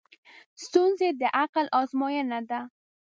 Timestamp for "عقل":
1.41-1.65